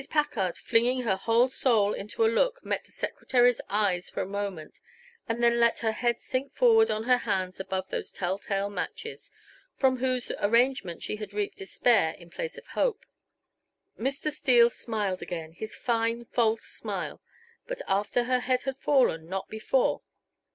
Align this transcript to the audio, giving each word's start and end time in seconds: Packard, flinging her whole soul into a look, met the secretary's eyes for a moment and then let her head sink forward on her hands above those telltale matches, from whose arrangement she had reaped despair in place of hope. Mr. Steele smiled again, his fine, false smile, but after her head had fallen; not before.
Packard, 0.09 0.57
flinging 0.57 1.01
her 1.03 1.15
whole 1.15 1.47
soul 1.47 1.93
into 1.93 2.25
a 2.25 2.25
look, 2.27 2.65
met 2.65 2.85
the 2.85 2.91
secretary's 2.91 3.61
eyes 3.69 4.09
for 4.09 4.23
a 4.23 4.27
moment 4.27 4.79
and 5.29 5.43
then 5.43 5.59
let 5.59 5.77
her 5.85 5.91
head 5.91 6.19
sink 6.19 6.51
forward 6.51 6.89
on 6.89 7.03
her 7.03 7.17
hands 7.19 7.59
above 7.59 7.87
those 7.91 8.11
telltale 8.11 8.71
matches, 8.71 9.29
from 9.75 9.97
whose 9.97 10.31
arrangement 10.39 11.03
she 11.03 11.17
had 11.17 11.33
reaped 11.33 11.59
despair 11.59 12.13
in 12.17 12.31
place 12.31 12.57
of 12.57 12.65
hope. 12.69 13.05
Mr. 13.95 14.31
Steele 14.31 14.71
smiled 14.71 15.21
again, 15.21 15.51
his 15.53 15.75
fine, 15.75 16.25
false 16.25 16.63
smile, 16.63 17.21
but 17.67 17.83
after 17.87 18.23
her 18.23 18.39
head 18.39 18.63
had 18.63 18.79
fallen; 18.79 19.27
not 19.27 19.49
before. 19.49 20.01